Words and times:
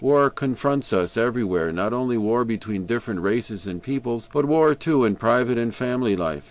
War 0.03 0.31
confronts 0.31 0.91
us 0.93 1.15
everywhere, 1.15 1.71
not 1.71 1.93
only 1.93 2.17
war 2.17 2.43
between 2.43 2.87
different 2.87 3.19
races 3.21 3.67
and 3.67 3.83
peoples, 3.83 4.27
but 4.33 4.45
war 4.45 4.73
too, 4.73 5.05
in 5.05 5.15
private 5.15 5.59
and 5.59 5.71
family 5.71 6.15
life. 6.15 6.39